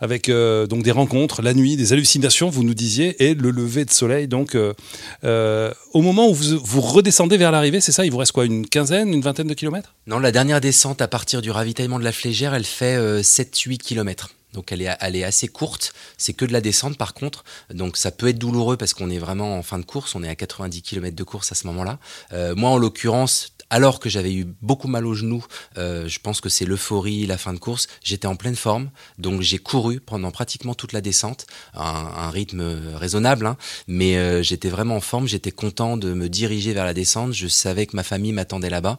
avec 0.00 0.28
euh, 0.28 0.66
donc 0.66 0.82
des 0.82 0.90
rencontres, 0.90 1.40
la 1.40 1.54
nuit, 1.54 1.76
des 1.76 1.92
hallucinations, 1.92 2.50
vous 2.50 2.64
nous 2.64 2.74
disiez, 2.74 3.22
et 3.24 3.34
le 3.34 3.50
lever 3.50 3.84
de 3.84 3.92
soleil. 3.92 4.26
Donc, 4.26 4.56
au 4.56 6.02
moment 6.02 6.28
où 6.28 6.34
vous, 6.34 6.58
vous 6.58 6.80
redescendez 6.80 7.36
vers 7.36 7.52
l'arrivée, 7.52 7.80
c'est 7.80 7.92
ça 7.92 8.04
Il 8.04 8.10
vous 8.10 8.18
reste 8.18 8.32
quoi 8.32 8.44
Une 8.44 8.66
quinzaine, 8.66 9.12
une 9.12 9.20
vingtaine 9.20 9.46
de 9.46 9.54
kilomètres? 9.54 9.94
Non, 10.06 10.18
la 10.18 10.32
dernière 10.32 10.60
descente 10.60 11.00
à 11.00 11.08
partir 11.08 11.42
du 11.42 11.50
ravitaillement 11.50 11.98
de 11.98 12.04
la 12.04 12.12
Flégère, 12.12 12.54
elle 12.54 12.64
fait 12.64 12.98
7-8 13.22 13.78
kilomètres. 13.78 14.30
Donc 14.56 14.72
elle 14.72 14.80
est, 14.80 15.22
assez 15.22 15.48
courte, 15.48 15.92
c'est 16.16 16.32
que 16.32 16.46
de 16.46 16.52
la 16.52 16.62
descente 16.62 16.96
par 16.96 17.12
contre, 17.12 17.44
donc 17.74 17.98
ça 17.98 18.10
peut 18.10 18.28
être 18.28 18.38
douloureux 18.38 18.78
parce 18.78 18.94
qu'on 18.94 19.10
est 19.10 19.18
vraiment 19.18 19.58
en 19.58 19.62
fin 19.62 19.78
de 19.78 19.84
course, 19.84 20.14
on 20.14 20.22
est 20.22 20.28
à 20.28 20.34
90 20.34 20.80
km 20.80 21.14
de 21.14 21.24
course 21.24 21.52
à 21.52 21.54
ce 21.54 21.66
moment-là. 21.66 21.98
Euh, 22.32 22.54
moi 22.56 22.70
en 22.70 22.78
l'occurrence, 22.78 23.52
alors 23.68 24.00
que 24.00 24.08
j'avais 24.08 24.32
eu 24.32 24.46
beaucoup 24.62 24.88
mal 24.88 25.04
aux 25.04 25.12
genoux, 25.12 25.44
euh, 25.76 26.08
je 26.08 26.18
pense 26.20 26.40
que 26.40 26.48
c'est 26.48 26.64
l'euphorie, 26.64 27.26
la 27.26 27.36
fin 27.36 27.52
de 27.52 27.58
course, 27.58 27.86
j'étais 28.02 28.26
en 28.26 28.36
pleine 28.36 28.56
forme, 28.56 28.88
donc 29.18 29.42
j'ai 29.42 29.58
couru 29.58 30.00
pendant 30.00 30.30
pratiquement 30.30 30.74
toute 30.74 30.94
la 30.94 31.02
descente, 31.02 31.46
un, 31.74 32.30
rythme 32.30 32.94
raisonnable, 32.94 33.44
hein, 33.44 33.58
mais 33.88 34.16
euh, 34.16 34.42
j'étais 34.42 34.70
vraiment 34.70 34.96
en 34.96 35.00
forme, 35.00 35.28
j'étais 35.28 35.50
content 35.50 35.98
de 35.98 36.14
me 36.14 36.30
diriger 36.30 36.72
vers 36.72 36.86
la 36.86 36.94
descente, 36.94 37.34
je 37.34 37.46
savais 37.46 37.86
que 37.86 37.94
ma 37.94 38.02
famille 38.04 38.32
m'attendait 38.32 38.70
là-bas, 38.70 38.98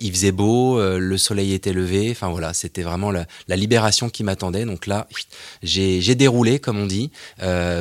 il 0.00 0.12
faisait 0.12 0.32
beau, 0.32 0.80
le 0.80 1.18
soleil 1.18 1.52
était 1.52 1.74
levé, 1.74 2.10
enfin 2.10 2.28
voilà, 2.28 2.54
c'était 2.54 2.82
vraiment 2.82 3.10
la, 3.10 3.26
la, 3.48 3.56
libération 3.56 4.08
qui 4.08 4.24
m'attendait, 4.24 4.64
là, 4.86 5.08
j'ai 5.62 6.14
déroulé, 6.14 6.58
comme 6.58 6.78
on 6.78 6.86
dit, 6.86 7.10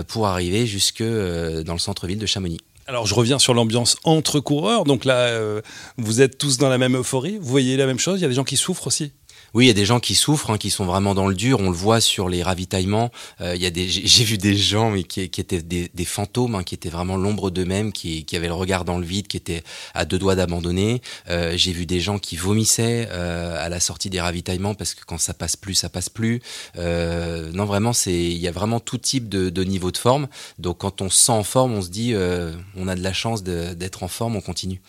pour 0.07 0.27
arriver 0.27 0.65
jusque 0.65 1.03
dans 1.03 1.73
le 1.73 1.79
centre-ville 1.79 2.19
de 2.19 2.25
Chamonix. 2.25 2.59
Alors 2.87 3.05
je 3.05 3.13
reviens 3.13 3.37
sur 3.37 3.53
l'ambiance 3.53 3.97
entre 4.05 4.39
coureurs. 4.39 4.85
Donc 4.85 5.03
là, 5.03 5.17
euh, 5.27 5.61
vous 5.97 6.21
êtes 6.21 6.37
tous 6.37 6.57
dans 6.57 6.69
la 6.69 6.77
même 6.77 6.95
euphorie. 6.95 7.37
Vous 7.37 7.47
voyez 7.47 7.75
la 7.75 7.85
même 7.85 7.99
chose. 7.99 8.19
Il 8.19 8.21
y 8.21 8.25
a 8.25 8.29
des 8.29 8.33
gens 8.33 8.45
qui 8.45 8.55
souffrent 8.55 8.87
aussi. 8.87 9.11
Oui, 9.53 9.65
il 9.65 9.67
y 9.67 9.71
a 9.71 9.73
des 9.73 9.85
gens 9.85 9.99
qui 9.99 10.15
souffrent, 10.15 10.51
hein, 10.51 10.57
qui 10.57 10.69
sont 10.69 10.85
vraiment 10.85 11.15
dans 11.15 11.27
le 11.27 11.35
dur. 11.35 11.59
On 11.59 11.69
le 11.69 11.75
voit 11.75 12.01
sur 12.01 12.29
les 12.29 12.43
ravitaillements. 12.43 13.11
Euh, 13.41 13.55
il 13.55 13.61
y 13.61 13.65
a 13.65 13.69
des, 13.69 13.87
j'ai 13.87 14.23
vu 14.23 14.37
des 14.37 14.55
gens 14.55 14.91
mais 14.91 15.03
qui, 15.03 15.21
étaient 15.21 15.61
des, 15.61 16.05
fantômes, 16.05 16.55
hein, 16.55 16.63
qui 16.63 16.75
étaient 16.75 16.89
vraiment 16.89 17.17
l'ombre 17.17 17.49
d'eux-mêmes, 17.49 17.91
qui, 17.91 18.25
qui 18.25 18.35
avaient 18.35 18.47
le 18.47 18.53
regard 18.53 18.85
dans 18.85 18.97
le 18.97 19.05
vide, 19.05 19.27
qui 19.27 19.37
étaient 19.37 19.63
à 19.93 20.05
deux 20.05 20.19
doigts 20.19 20.35
d'abandonner. 20.35 21.01
Euh, 21.29 21.53
j'ai 21.55 21.71
vu 21.71 21.85
des 21.85 21.99
gens 21.99 22.19
qui 22.19 22.35
vomissaient 22.35 23.07
euh, 23.11 23.63
à 23.63 23.69
la 23.69 23.79
sortie 23.79 24.09
des 24.09 24.19
ravitaillements 24.19 24.75
parce 24.75 24.93
que 24.93 25.03
quand 25.05 25.17
ça 25.17 25.33
passe 25.33 25.55
plus, 25.55 25.75
ça 25.75 25.89
passe 25.89 26.09
plus. 26.09 26.41
non, 26.75 27.65
vraiment, 27.65 27.93
c'est, 27.93 28.13
il 28.13 28.37
y 28.37 28.47
a 28.47 28.51
vraiment 28.51 28.79
tout 28.79 28.97
type 28.97 29.29
de, 29.29 29.49
de 29.49 29.63
niveau 29.63 29.91
de 29.91 29.97
forme. 29.97 30.27
Donc, 30.59 30.79
quand 30.79 31.01
on 31.01 31.09
se 31.09 31.19
sent 31.19 31.31
en 31.31 31.43
forme, 31.43 31.73
on 31.73 31.81
se 31.81 31.89
dit, 31.89 32.13
on 32.75 32.87
a 32.87 32.95
de 32.95 33.03
la 33.03 33.13
chance 33.13 33.43
d'être 33.43 34.03
en 34.03 34.07
forme, 34.07 34.35
on 34.35 34.41
continue. 34.41 34.81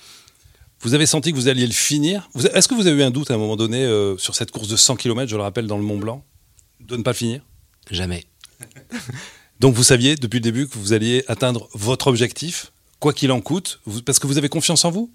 Vous 0.80 0.94
avez 0.94 1.06
senti 1.06 1.32
que 1.32 1.36
vous 1.36 1.48
alliez 1.48 1.66
le 1.66 1.72
finir. 1.72 2.28
Est-ce 2.54 2.68
que 2.68 2.74
vous 2.74 2.86
avez 2.86 3.00
eu 3.00 3.02
un 3.02 3.10
doute 3.10 3.30
à 3.30 3.34
un 3.34 3.38
moment 3.38 3.56
donné 3.56 3.84
euh, 3.84 4.16
sur 4.16 4.34
cette 4.34 4.50
course 4.50 4.68
de 4.68 4.76
100 4.76 4.96
km, 4.96 5.28
je 5.28 5.36
le 5.36 5.42
rappelle, 5.42 5.66
dans 5.66 5.76
le 5.76 5.82
Mont 5.82 5.98
Blanc, 5.98 6.24
de 6.80 6.96
ne 6.96 7.02
pas 7.02 7.10
le 7.10 7.16
finir? 7.16 7.42
Jamais. 7.90 8.24
Donc 9.60 9.74
vous 9.74 9.82
saviez 9.82 10.14
depuis 10.14 10.36
le 10.36 10.42
début 10.42 10.68
que 10.68 10.78
vous 10.78 10.92
alliez 10.92 11.24
atteindre 11.26 11.68
votre 11.74 12.06
objectif, 12.06 12.70
quoi 13.00 13.12
qu'il 13.12 13.32
en 13.32 13.40
coûte, 13.40 13.80
parce 14.04 14.20
que 14.20 14.28
vous 14.28 14.38
avez 14.38 14.48
confiance 14.48 14.84
en 14.84 14.90
vous? 14.90 15.10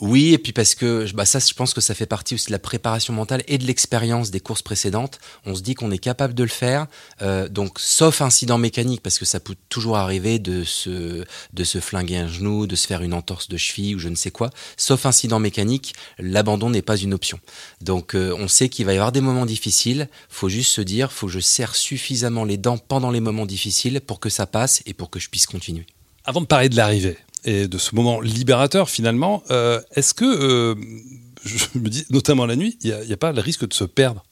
Oui, 0.00 0.32
et 0.32 0.38
puis 0.38 0.52
parce 0.52 0.74
que 0.74 1.06
bah 1.14 1.24
ça, 1.24 1.38
je 1.38 1.54
pense 1.54 1.72
que 1.72 1.80
ça 1.80 1.94
fait 1.94 2.06
partie 2.06 2.34
aussi 2.34 2.46
de 2.46 2.52
la 2.52 2.58
préparation 2.58 3.12
mentale 3.12 3.44
et 3.46 3.58
de 3.58 3.64
l'expérience 3.64 4.32
des 4.32 4.40
courses 4.40 4.62
précédentes. 4.62 5.20
On 5.46 5.54
se 5.54 5.62
dit 5.62 5.74
qu'on 5.74 5.92
est 5.92 5.98
capable 5.98 6.34
de 6.34 6.42
le 6.42 6.48
faire, 6.48 6.88
euh, 7.22 7.48
donc 7.48 7.78
sauf 7.78 8.20
incident 8.20 8.58
mécanique, 8.58 9.02
parce 9.02 9.20
que 9.20 9.24
ça 9.24 9.38
peut 9.38 9.54
toujours 9.68 9.96
arriver 9.96 10.40
de 10.40 10.64
se, 10.64 11.24
de 11.52 11.64
se 11.64 11.78
flinguer 11.78 12.16
un 12.16 12.26
genou, 12.26 12.66
de 12.66 12.74
se 12.74 12.88
faire 12.88 13.02
une 13.02 13.14
entorse 13.14 13.48
de 13.48 13.56
cheville 13.56 13.94
ou 13.94 14.00
je 14.00 14.08
ne 14.08 14.16
sais 14.16 14.32
quoi. 14.32 14.50
Sauf 14.76 15.06
incident 15.06 15.38
mécanique, 15.38 15.94
l'abandon 16.18 16.70
n'est 16.70 16.82
pas 16.82 16.96
une 16.96 17.14
option. 17.14 17.38
Donc 17.80 18.16
euh, 18.16 18.34
on 18.36 18.48
sait 18.48 18.68
qu'il 18.68 18.86
va 18.86 18.94
y 18.94 18.96
avoir 18.96 19.12
des 19.12 19.20
moments 19.20 19.46
difficiles. 19.46 20.08
Faut 20.28 20.48
juste 20.48 20.72
se 20.72 20.80
dire, 20.80 21.12
faut 21.12 21.26
que 21.26 21.32
je 21.32 21.40
serre 21.40 21.76
suffisamment 21.76 22.44
les 22.44 22.56
dents 22.56 22.78
pendant 22.78 23.12
les 23.12 23.20
moments 23.20 23.46
difficiles 23.46 24.00
pour 24.00 24.18
que 24.18 24.28
ça 24.28 24.46
passe 24.46 24.82
et 24.86 24.94
pour 24.94 25.10
que 25.10 25.20
je 25.20 25.30
puisse 25.30 25.46
continuer. 25.46 25.86
Avant 26.24 26.40
de 26.40 26.46
parler 26.46 26.70
de 26.70 26.76
l'arrivée, 26.76 27.18
et 27.44 27.68
de 27.68 27.78
ce 27.78 27.94
moment 27.94 28.20
libérateur 28.20 28.88
finalement, 28.88 29.42
euh, 29.50 29.80
est-ce 29.94 30.14
que, 30.14 30.24
euh, 30.24 30.74
je 31.44 31.78
me 31.78 31.88
dis, 31.88 32.04
notamment 32.10 32.46
la 32.46 32.56
nuit, 32.56 32.78
il 32.82 32.94
n'y 33.06 33.12
a, 33.12 33.16
pas 33.16 33.32
le 33.32 33.40
risque 33.40 33.68
de 33.68 33.74
se 33.74 33.84
perdre? 33.84 34.24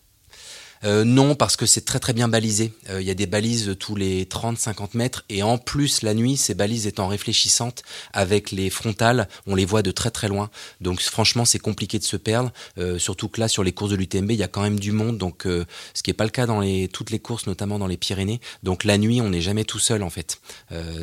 Euh, 0.85 1.05
non, 1.05 1.35
parce 1.35 1.57
que 1.57 1.67
c'est 1.67 1.85
très 1.85 1.99
très 2.01 2.13
bien 2.13 2.29
balisé. 2.29 2.73
Euh, 2.91 3.01
il 3.01 3.07
y 3.07 3.11
a 3.11 3.15
des 3.15 3.27
balises 3.27 3.77
tous 3.79 3.95
les 3.95 4.25
30-50 4.25 4.97
mètres 4.97 5.25
et 5.29 5.43
en 5.43 5.59
plus 5.59 6.03
la 6.03 6.15
nuit, 6.15 6.37
ces 6.37 6.55
balises 6.55 6.87
étant 6.87 7.09
réfléchissantes 7.09 7.83
avec 8.13 8.51
les 8.51 8.71
frontales, 8.71 9.29
on 9.47 9.55
les 9.55 9.65
voit 9.65 9.83
de 9.83 9.91
très 9.91 10.11
très 10.11 10.29
loin. 10.29 10.51
Donc 10.81 11.01
franchement, 11.01 11.45
c'est 11.45 11.59
compliqué 11.59 11.99
de 11.99 12.05
se 12.05 12.17
perdre. 12.17 12.53
Euh, 12.79 12.99
surtout 12.99 13.29
que 13.29 13.41
là, 13.41 13.49
sur 13.49 13.65
les 13.65 13.73
courses 13.73 13.91
de 13.91 13.97
l'UTMB, 13.97 14.31
il 14.33 14.37
y 14.37 14.43
a 14.43 14.49
quand 14.49 14.63
même 14.63 14.81
du 14.81 14.93
monde, 14.93 15.19
donc 15.19 15.45
ce 15.45 16.03
qui 16.03 16.11
n'est 16.11 16.15
pas 16.15 16.25
le 16.25 16.31
cas 16.31 16.47
dans 16.47 16.63
toutes 16.93 17.11
les 17.11 17.19
courses, 17.19 17.47
notamment 17.47 17.79
dans 17.79 17.87
les 17.87 17.97
Pyrénées. 17.97 18.41
Donc 18.63 18.85
la 18.85 18.99
nuit, 18.99 19.21
on 19.21 19.31
n'est 19.31 19.41
jamais 19.41 19.65
tout 19.65 19.79
seul 19.79 20.03
en 20.03 20.11
fait. 20.11 20.41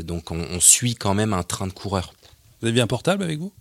donc 0.03 0.31
on, 0.31 0.39
on 0.39 0.59
suit 0.59 0.95
quand 0.95 1.13
même 1.13 1.33
un 1.33 1.43
train 1.43 1.67
de 1.67 1.73
coureurs. 1.73 2.13
Vous 2.61 2.67
avez 2.67 2.81
un 2.81 2.87
portable 2.87 3.23
avec 3.23 3.39
vous? 3.39 3.53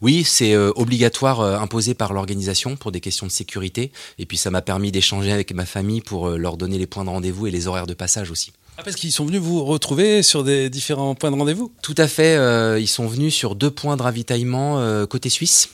Oui, 0.00 0.24
c'est 0.24 0.54
euh, 0.54 0.72
obligatoire, 0.76 1.40
euh, 1.40 1.58
imposé 1.58 1.94
par 1.94 2.12
l'organisation 2.12 2.76
pour 2.76 2.92
des 2.92 3.00
questions 3.00 3.26
de 3.26 3.32
sécurité. 3.32 3.92
Et 4.18 4.26
puis 4.26 4.36
ça 4.36 4.50
m'a 4.50 4.62
permis 4.62 4.92
d'échanger 4.92 5.32
avec 5.32 5.52
ma 5.52 5.66
famille 5.66 6.00
pour 6.00 6.28
euh, 6.28 6.36
leur 6.38 6.56
donner 6.56 6.78
les 6.78 6.86
points 6.86 7.04
de 7.04 7.10
rendez-vous 7.10 7.46
et 7.46 7.50
les 7.50 7.66
horaires 7.66 7.86
de 7.86 7.94
passage 7.94 8.30
aussi. 8.30 8.52
Ah, 8.78 8.82
parce 8.82 8.96
qu'ils 8.96 9.12
sont 9.12 9.26
venus 9.26 9.40
vous 9.40 9.62
retrouver 9.64 10.22
sur 10.22 10.42
des 10.42 10.70
différents 10.70 11.14
points 11.14 11.30
de 11.30 11.36
rendez-vous? 11.36 11.70
Tout 11.82 11.94
à 11.98 12.08
fait. 12.08 12.80
ils 12.80 12.88
sont 12.88 13.06
venus 13.06 13.34
sur 13.34 13.54
deux 13.54 13.70
points 13.70 13.98
de 13.98 14.02
ravitaillement 14.02 15.06
côté 15.06 15.28
suisse, 15.28 15.68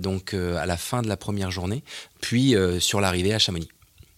donc 0.00 0.34
à 0.34 0.66
la 0.66 0.76
fin 0.76 1.00
de 1.00 1.08
la 1.08 1.16
première 1.16 1.50
journée, 1.50 1.82
puis 2.20 2.54
sur 2.78 3.00
l'arrivée 3.00 3.32
à 3.32 3.38
Chamonix. 3.38 3.70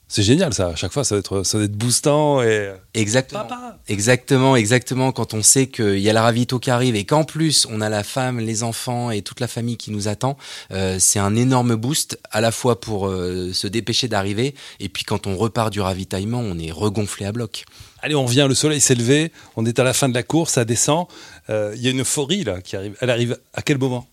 C'est 0.06 0.22
génial 0.22 0.52
ça, 0.52 0.68
à 0.68 0.76
chaque 0.76 0.92
fois 0.92 1.02
ça 1.02 1.14
doit 1.14 1.20
être, 1.20 1.42
ça 1.44 1.58
doit 1.58 1.64
être 1.64 1.76
boostant 1.76 2.42
et... 2.42 2.72
Exactement. 2.92 3.40
Papa 3.42 3.78
Exactement, 3.88 4.54
exactement. 4.54 5.12
Quand 5.12 5.34
on 5.34 5.42
sait 5.42 5.66
qu'il 5.66 5.98
y 5.98 6.08
a 6.08 6.12
la 6.12 6.22
ravito 6.22 6.58
qui 6.58 6.70
arrive 6.70 6.94
et 6.94 7.04
qu'en 7.04 7.24
plus 7.24 7.66
on 7.70 7.80
a 7.80 7.88
la 7.88 8.04
femme, 8.04 8.38
les 8.38 8.62
enfants 8.62 9.10
et 9.10 9.22
toute 9.22 9.40
la 9.40 9.48
famille 9.48 9.76
qui 9.76 9.90
nous 9.90 10.06
attend, 10.06 10.36
euh, 10.72 10.98
c'est 11.00 11.18
un 11.18 11.34
énorme 11.36 11.74
boost 11.74 12.18
à 12.30 12.40
la 12.40 12.52
fois 12.52 12.80
pour 12.80 13.08
euh, 13.08 13.52
se 13.52 13.66
dépêcher 13.66 14.06
d'arriver 14.06 14.54
et 14.78 14.88
puis 14.88 15.04
quand 15.04 15.26
on 15.26 15.36
repart 15.36 15.72
du 15.72 15.80
ravitaillement, 15.80 16.40
on 16.40 16.58
est 16.58 16.70
regonflé 16.70 17.26
à 17.26 17.32
bloc. 17.32 17.64
Allez, 18.02 18.14
on 18.14 18.26
revient, 18.26 18.46
le 18.46 18.54
soleil 18.54 18.82
s'est 18.82 18.94
levé, 18.94 19.32
on 19.56 19.64
est 19.64 19.78
à 19.78 19.84
la 19.84 19.94
fin 19.94 20.10
de 20.10 20.14
la 20.14 20.22
course, 20.22 20.52
ça 20.52 20.66
descend. 20.66 21.06
Euh, 21.48 21.72
Il 21.76 21.82
y 21.82 21.88
a 21.88 21.90
une 21.90 22.02
euphorie 22.02 22.44
là 22.44 22.60
qui 22.60 22.76
arrive. 22.76 22.94
Elle 23.00 23.10
arrive 23.10 23.38
à 23.54 23.62
quel 23.62 23.78
moment? 23.78 24.06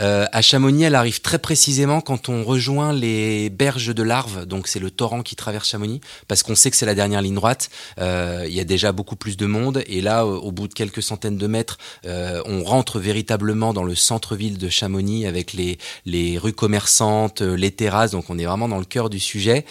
Euh, 0.00 0.26
à 0.32 0.42
Chamonix, 0.42 0.84
elle 0.84 0.94
arrive 0.94 1.20
très 1.20 1.38
précisément 1.38 2.00
quand 2.00 2.28
on 2.28 2.44
rejoint 2.44 2.92
les 2.92 3.50
berges 3.50 3.94
de 3.94 4.02
l'Arve, 4.02 4.46
donc 4.46 4.68
c'est 4.68 4.78
le 4.78 4.90
torrent 4.90 5.22
qui 5.22 5.36
traverse 5.36 5.68
Chamonix, 5.68 6.00
parce 6.28 6.42
qu'on 6.42 6.54
sait 6.54 6.70
que 6.70 6.76
c'est 6.76 6.86
la 6.86 6.94
dernière 6.94 7.22
ligne 7.22 7.34
droite. 7.34 7.70
Euh, 7.98 8.44
Il 8.46 8.54
y 8.54 8.60
a 8.60 8.64
déjà 8.64 8.92
beaucoup 8.92 9.16
plus 9.16 9.36
de 9.36 9.46
monde, 9.46 9.82
et 9.86 10.00
là, 10.00 10.26
au, 10.26 10.52
bout 10.52 10.68
de 10.68 10.74
quelques 10.74 11.02
centaines 11.02 11.36
de 11.36 11.46
mètres, 11.46 11.78
euh, 12.06 12.42
on 12.46 12.62
rentre 12.64 12.98
véritablement 12.98 13.72
dans 13.72 13.84
le 13.84 13.94
centre-ville 13.94 14.58
de 14.58 14.68
Chamonix 14.68 15.26
avec 15.26 15.52
les, 15.52 15.78
les 16.06 16.38
rues 16.38 16.52
commerçantes, 16.52 17.42
euh, 17.42 17.56
les 17.56 17.70
terrasses, 17.70 18.12
donc 18.12 18.28
on 18.28 18.38
est 18.38 18.44
vraiment 18.44 18.68
dans 18.68 18.78
le 18.78 18.84
cœur 18.84 19.10
du 19.10 19.20
sujet. 19.20 19.64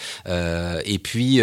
Et 0.84 0.98
puis, 0.98 1.40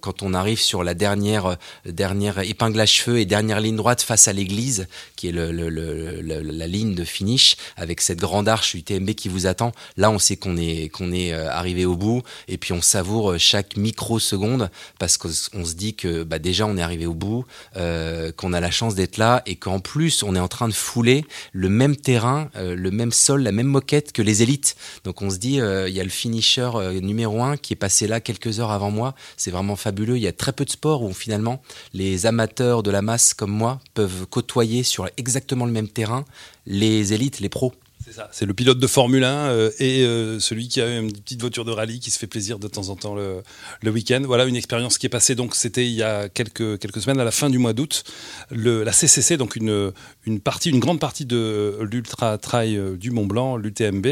quand 0.00 0.22
on 0.22 0.34
arrive 0.34 0.60
sur 0.60 0.84
la 0.84 0.94
dernière, 0.94 1.56
dernière 1.86 2.38
épingle 2.40 2.80
à 2.80 2.86
cheveux 2.86 3.18
et 3.18 3.24
dernière 3.24 3.60
ligne 3.60 3.76
droite 3.76 4.02
face 4.02 4.28
à 4.28 4.32
l'église, 4.32 4.86
qui 5.22 5.28
est 5.28 5.32
la 5.32 6.66
ligne 6.66 6.96
de 6.96 7.04
finish, 7.04 7.56
avec 7.76 8.00
cette 8.00 8.18
grande 8.18 8.48
arche 8.48 8.74
UTMB 8.74 9.10
qui 9.10 9.28
vous 9.28 9.46
attend. 9.46 9.70
Là, 9.96 10.10
on 10.10 10.18
sait 10.18 10.34
qu'on 10.34 10.56
est, 10.56 10.88
qu'on 10.88 11.12
est 11.12 11.32
euh, 11.32 11.48
arrivé 11.48 11.84
au 11.84 11.94
bout 11.94 12.22
et 12.48 12.58
puis 12.58 12.72
on 12.72 12.82
savoure 12.82 13.30
euh, 13.30 13.38
chaque 13.38 13.76
microseconde 13.76 14.68
parce 14.98 15.16
qu'on 15.18 15.30
se 15.64 15.74
dit 15.74 15.94
que 15.94 16.24
bah, 16.24 16.40
déjà 16.40 16.66
on 16.66 16.76
est 16.76 16.82
arrivé 16.82 17.06
au 17.06 17.14
bout, 17.14 17.44
euh, 17.76 18.32
qu'on 18.32 18.52
a 18.52 18.58
la 18.58 18.72
chance 18.72 18.96
d'être 18.96 19.16
là 19.16 19.42
et 19.46 19.54
qu'en 19.54 19.78
plus 19.78 20.24
on 20.24 20.34
est 20.34 20.40
en 20.40 20.48
train 20.48 20.66
de 20.66 20.74
fouler 20.74 21.24
le 21.52 21.68
même 21.68 21.94
terrain, 21.94 22.50
le 22.56 22.90
même 22.90 23.12
sol, 23.12 23.44
la 23.44 23.52
même 23.52 23.68
moquette 23.68 24.10
que 24.10 24.22
les 24.22 24.42
élites. 24.42 24.74
Donc 25.04 25.22
on 25.22 25.30
se 25.30 25.36
dit, 25.36 25.60
il 25.60 25.94
y 25.94 26.00
a 26.00 26.04
le 26.04 26.10
finisher 26.10 26.70
numéro 27.00 27.44
un 27.44 27.56
qui 27.56 27.74
est 27.74 27.76
passé 27.76 28.08
là 28.08 28.20
quelques 28.20 28.58
heures 28.58 28.72
avant 28.72 28.90
moi. 28.90 29.14
C'est 29.36 29.52
vraiment 29.52 29.76
fabuleux. 29.76 30.16
Il 30.16 30.22
y 30.22 30.26
a 30.26 30.32
très 30.32 30.52
peu 30.52 30.64
de 30.64 30.70
sports 30.70 31.02
où 31.02 31.12
finalement 31.12 31.62
les 31.92 32.26
amateurs 32.26 32.82
de 32.82 32.90
la 32.90 33.02
masse 33.02 33.34
comme 33.34 33.52
moi 33.52 33.78
peuvent 33.94 34.26
côtoyer 34.26 34.82
sur 34.82 35.11
exactement 35.16 35.66
le 35.66 35.72
même 35.72 35.88
terrain 35.88 36.24
les 36.66 37.12
élites, 37.12 37.40
les 37.40 37.48
pros. 37.48 37.72
C'est 38.04 38.12
ça, 38.12 38.28
c'est 38.32 38.46
le 38.46 38.54
pilote 38.54 38.80
de 38.80 38.86
Formule 38.88 39.22
1 39.22 39.28
euh, 39.28 39.70
et 39.78 40.02
euh, 40.02 40.40
celui 40.40 40.66
qui 40.66 40.80
a 40.80 40.98
une 40.98 41.12
petite 41.12 41.40
voiture 41.40 41.64
de 41.64 41.70
rallye 41.70 42.00
qui 42.00 42.10
se 42.10 42.18
fait 42.18 42.26
plaisir 42.26 42.58
de 42.58 42.66
temps 42.66 42.88
en 42.88 42.96
temps 42.96 43.14
le, 43.14 43.42
week-end. 43.90 44.22
Voilà 44.24 44.44
une 44.46 44.56
expérience 44.56 44.98
qui 44.98 45.06
est 45.06 45.08
passée, 45.08 45.36
donc 45.36 45.54
c'était 45.54 45.86
il 45.86 45.92
y 45.92 46.02
a 46.02 46.28
quelques, 46.28 46.80
quelques 46.80 47.00
semaines, 47.00 47.20
à 47.20 47.24
la 47.24 47.30
fin 47.30 47.48
du 47.48 47.58
mois 47.58 47.74
d'août. 47.74 48.02
La 48.50 48.92
CCC, 48.92 49.36
donc 49.36 49.54
une, 49.54 49.92
une 50.26 50.40
partie, 50.40 50.70
une 50.70 50.80
grande 50.80 50.98
partie 50.98 51.26
de 51.26 51.78
l'Ultra 51.82 52.38
Trail 52.38 52.76
euh, 52.76 52.96
du 52.96 53.12
Mont 53.12 53.26
Blanc, 53.26 53.56
l'UTMB. 53.56 54.06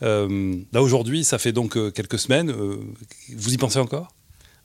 Là 0.00 0.82
aujourd'hui, 0.82 1.22
ça 1.22 1.36
fait 1.36 1.52
donc 1.52 1.72
quelques 1.92 2.18
semaines. 2.18 2.50
Vous 2.50 3.52
y 3.52 3.58
pensez 3.58 3.78
encore? 3.78 4.15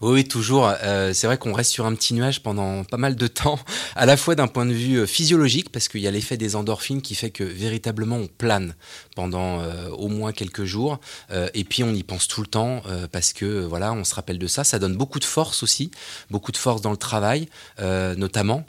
Oui, 0.02 0.28
toujours. 0.28 0.68
Euh, 0.82 1.14
c'est 1.14 1.28
vrai 1.28 1.38
qu'on 1.38 1.54
reste 1.54 1.70
sur 1.70 1.86
un 1.86 1.94
petit 1.94 2.16
nuage 2.16 2.42
pendant 2.42 2.84
pas 2.84 2.98
mal 2.98 3.16
de 3.16 3.28
temps, 3.28 3.60
à 3.96 4.08
la 4.08 4.18
fois 4.18 4.34
d'un 4.34 4.48
point 4.48 4.66
de 4.66 4.74
vue 4.74 4.98
euh, 4.98 5.06
physiologique, 5.06 5.72
parce 5.72 5.88
qu'il 5.88 6.02
y 6.02 6.08
a 6.08 6.12
l'effet 6.12 6.38
des 6.38 6.56
endorphines 6.56 7.04
qui 7.04 7.14
fait 7.14 7.30
que 7.30 7.44
véritablement 7.44 8.16
on 8.16 8.26
plane 8.26 8.74
pendant 9.16 9.60
euh, 9.62 9.90
au 9.90 10.08
moins 10.08 10.32
quelques 10.32 10.64
jours, 10.64 11.00
et 11.54 11.64
puis 11.64 11.84
on 11.84 11.94
y 11.94 12.02
pense 12.02 12.28
tout 12.28 12.42
le 12.42 12.48
temps 12.48 12.82
parce 13.12 13.34
que 13.34 13.64
voilà, 13.64 13.94
on 13.94 14.04
se 14.04 14.16
rappelle 14.16 14.40
de 14.40 14.48
ça. 14.48 14.64
Ça 14.64 14.80
donne 14.80 14.96
beaucoup 14.96 15.20
de 15.20 15.26
force 15.26 15.64
aussi, 15.64 15.92
beaucoup 16.30 16.52
de 16.52 16.58
force 16.58 16.82
dans 16.82 16.92
le 16.92 16.98
travail, 16.98 17.48
notamment. 17.80 18.66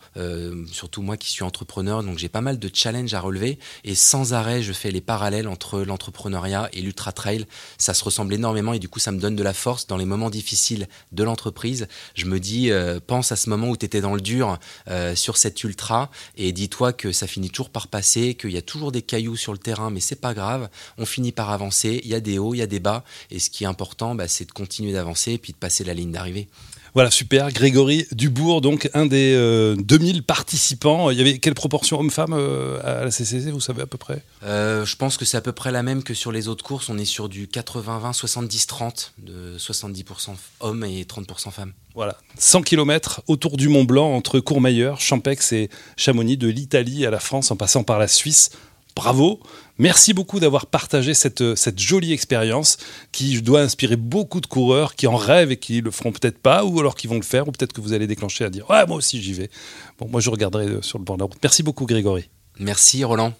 surtout 0.70 1.02
moi 1.02 1.16
qui 1.16 1.30
suis 1.30 1.44
entrepreneur, 1.44 2.02
donc 2.02 2.18
j'ai 2.18 2.28
pas 2.28 2.40
mal 2.40 2.58
de 2.58 2.70
challenges 2.72 3.14
à 3.14 3.20
relever, 3.20 3.58
et 3.84 3.94
sans 3.94 4.34
arrêt, 4.34 4.62
je 4.62 4.72
fais 4.72 4.90
les 4.90 5.00
parallèles 5.00 5.48
entre 5.48 5.80
l'entrepreneuriat 5.80 6.68
et 6.72 6.82
l'ultra 6.82 7.12
trail. 7.12 7.46
Ça 7.78 7.94
se 7.94 8.04
ressemble 8.04 8.34
énormément, 8.34 8.74
et 8.74 8.78
du 8.78 8.88
coup, 8.88 8.98
ça 8.98 9.12
me 9.12 9.20
donne 9.20 9.36
de 9.36 9.42
la 9.42 9.54
force 9.54 9.86
dans 9.86 9.96
les 9.96 10.06
moments 10.06 10.30
difficiles 10.30 10.88
de 11.12 11.21
l'entreprise. 11.24 11.88
Je 12.14 12.26
me 12.26 12.40
dis, 12.40 12.70
euh, 12.70 13.00
pense 13.04 13.32
à 13.32 13.36
ce 13.36 13.50
moment 13.50 13.68
où 13.68 13.76
tu 13.76 13.86
étais 13.86 14.00
dans 14.00 14.14
le 14.14 14.20
dur 14.20 14.58
euh, 14.88 15.14
sur 15.14 15.36
cet 15.36 15.64
ultra 15.64 16.10
et 16.36 16.52
dis-toi 16.52 16.92
que 16.92 17.12
ça 17.12 17.26
finit 17.26 17.50
toujours 17.50 17.70
par 17.70 17.88
passer, 17.88 18.34
qu'il 18.34 18.52
y 18.52 18.56
a 18.56 18.62
toujours 18.62 18.92
des 18.92 19.02
cailloux 19.02 19.36
sur 19.36 19.52
le 19.52 19.58
terrain, 19.58 19.90
mais 19.90 20.00
c'est 20.00 20.20
pas 20.20 20.34
grave. 20.34 20.68
On 20.98 21.06
finit 21.06 21.32
par 21.32 21.50
avancer. 21.50 22.00
Il 22.04 22.10
y 22.10 22.14
a 22.14 22.20
des 22.20 22.38
hauts, 22.38 22.54
il 22.54 22.58
y 22.58 22.62
a 22.62 22.66
des 22.66 22.80
bas. 22.80 23.04
Et 23.30 23.38
ce 23.38 23.50
qui 23.50 23.64
est 23.64 23.66
important, 23.66 24.14
bah, 24.14 24.28
c'est 24.28 24.44
de 24.44 24.52
continuer 24.52 24.92
d'avancer 24.92 25.32
et 25.32 25.38
puis 25.38 25.52
de 25.52 25.58
passer 25.58 25.84
la 25.84 25.94
ligne 25.94 26.12
d'arrivée. 26.12 26.48
Voilà, 26.94 27.10
super. 27.10 27.50
Grégory 27.50 28.06
Dubourg, 28.12 28.60
donc 28.60 28.90
un 28.92 29.06
des 29.06 29.32
euh, 29.34 29.76
2000 29.76 30.24
participants. 30.24 31.10
Il 31.10 31.16
y 31.16 31.22
avait 31.22 31.38
quelle 31.38 31.54
proportion 31.54 31.98
homme-femme 31.98 32.34
euh, 32.34 32.80
à 32.84 33.04
la 33.04 33.10
CCC, 33.10 33.50
vous 33.50 33.60
savez 33.60 33.80
à 33.80 33.86
peu 33.86 33.96
près? 33.96 34.22
Euh, 34.44 34.84
je 34.84 34.96
pense 34.96 35.16
que 35.16 35.24
c'est 35.24 35.38
à 35.38 35.40
peu 35.40 35.52
près 35.52 35.72
la 35.72 35.82
même 35.82 36.02
que 36.02 36.12
sur 36.12 36.32
les 36.32 36.48
autres 36.48 36.62
courses. 36.62 36.90
On 36.90 36.98
est 36.98 37.06
sur 37.06 37.30
du 37.30 37.46
80-20, 37.46 38.14
70-30, 38.14 39.12
de 39.18 39.56
70% 39.56 40.34
hommes 40.60 40.84
et 40.84 41.04
30% 41.04 41.50
femmes. 41.50 41.72
Voilà, 41.94 42.16
100 42.38 42.62
km 42.62 43.22
autour 43.26 43.56
du 43.56 43.68
Mont 43.68 43.84
Blanc, 43.84 44.12
entre 44.14 44.40
Courmayeur, 44.40 45.00
Champex 45.00 45.52
et 45.52 45.70
Chamonix, 45.96 46.36
de 46.36 46.48
l'Italie 46.48 47.06
à 47.06 47.10
la 47.10 47.20
France, 47.20 47.50
en 47.50 47.56
passant 47.56 47.84
par 47.84 47.98
la 47.98 48.08
Suisse. 48.08 48.50
Bravo 48.94 49.40
Merci 49.78 50.12
beaucoup 50.12 50.38
d'avoir 50.38 50.66
partagé 50.66 51.14
cette, 51.14 51.56
cette 51.56 51.80
jolie 51.80 52.12
expérience 52.12 52.76
qui 53.10 53.40
doit 53.40 53.62
inspirer 53.62 53.96
beaucoup 53.96 54.40
de 54.40 54.46
coureurs 54.46 54.94
qui 54.94 55.06
en 55.06 55.16
rêvent 55.16 55.50
et 55.50 55.56
qui 55.56 55.80
le 55.80 55.90
feront 55.90 56.12
peut-être 56.12 56.38
pas, 56.38 56.64
ou 56.64 56.78
alors 56.78 56.94
qui 56.94 57.06
vont 57.06 57.16
le 57.16 57.22
faire, 57.22 57.48
ou 57.48 57.52
peut-être 57.52 57.72
que 57.72 57.80
vous 57.80 57.92
allez 57.92 58.06
déclencher 58.06 58.44
à 58.44 58.50
dire 58.50 58.68
Ouais, 58.70 58.86
moi 58.86 58.96
aussi 58.96 59.20
j'y 59.20 59.32
vais. 59.32 59.50
Bon, 59.98 60.08
moi 60.08 60.20
je 60.20 60.30
regarderai 60.30 60.66
euh, 60.66 60.82
sur 60.82 60.98
le 60.98 61.04
bord 61.04 61.16
de 61.16 61.22
la 61.22 61.26
route. 61.26 61.38
Merci 61.42 61.62
beaucoup, 61.62 61.86
Grégory. 61.86 62.28
Merci 62.58 63.02
Roland. 63.02 63.32